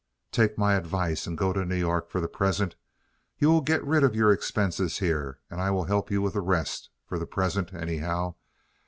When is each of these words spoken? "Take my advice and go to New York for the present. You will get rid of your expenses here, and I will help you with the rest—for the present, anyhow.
"Take 0.31 0.57
my 0.57 0.73
advice 0.73 1.27
and 1.27 1.37
go 1.37 1.53
to 1.53 1.63
New 1.63 1.75
York 1.75 2.09
for 2.09 2.19
the 2.19 2.27
present. 2.27 2.75
You 3.37 3.51
will 3.51 3.61
get 3.61 3.85
rid 3.85 4.03
of 4.03 4.15
your 4.15 4.33
expenses 4.33 4.97
here, 4.97 5.37
and 5.47 5.61
I 5.61 5.69
will 5.69 5.83
help 5.83 6.09
you 6.09 6.23
with 6.23 6.33
the 6.33 6.41
rest—for 6.41 7.19
the 7.19 7.27
present, 7.27 7.71
anyhow. 7.71 8.33